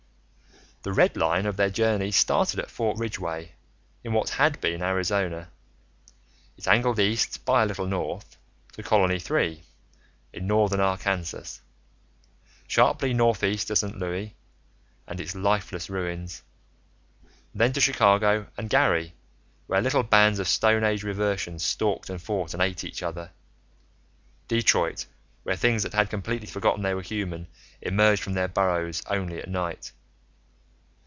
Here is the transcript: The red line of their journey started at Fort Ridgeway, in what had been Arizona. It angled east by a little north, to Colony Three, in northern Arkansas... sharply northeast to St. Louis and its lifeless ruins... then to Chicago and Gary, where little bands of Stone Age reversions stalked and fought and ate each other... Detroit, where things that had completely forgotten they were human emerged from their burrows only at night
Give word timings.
The 0.83 0.93
red 0.93 1.15
line 1.15 1.45
of 1.45 1.57
their 1.57 1.69
journey 1.69 2.09
started 2.09 2.57
at 2.59 2.71
Fort 2.71 2.97
Ridgeway, 2.97 3.51
in 4.03 4.13
what 4.13 4.29
had 4.29 4.59
been 4.59 4.81
Arizona. 4.81 5.49
It 6.57 6.67
angled 6.67 6.97
east 6.97 7.45
by 7.45 7.61
a 7.61 7.67
little 7.67 7.85
north, 7.85 8.35
to 8.73 8.81
Colony 8.81 9.19
Three, 9.19 9.61
in 10.33 10.47
northern 10.47 10.79
Arkansas... 10.79 11.59
sharply 12.67 13.13
northeast 13.13 13.67
to 13.67 13.75
St. 13.75 13.99
Louis 13.99 14.33
and 15.05 15.21
its 15.21 15.35
lifeless 15.35 15.87
ruins... 15.87 16.41
then 17.53 17.73
to 17.73 17.79
Chicago 17.79 18.47
and 18.57 18.67
Gary, 18.67 19.13
where 19.67 19.81
little 19.83 20.01
bands 20.01 20.39
of 20.39 20.47
Stone 20.47 20.83
Age 20.83 21.03
reversions 21.03 21.63
stalked 21.63 22.09
and 22.09 22.19
fought 22.19 22.55
and 22.55 22.63
ate 22.63 22.83
each 22.83 23.03
other... 23.03 23.29
Detroit, 24.47 25.05
where 25.43 25.55
things 25.55 25.83
that 25.83 25.93
had 25.93 26.09
completely 26.09 26.47
forgotten 26.47 26.81
they 26.81 26.95
were 26.95 27.03
human 27.03 27.45
emerged 27.83 28.23
from 28.23 28.33
their 28.33 28.47
burrows 28.47 29.03
only 29.05 29.39
at 29.39 29.47
night 29.47 29.91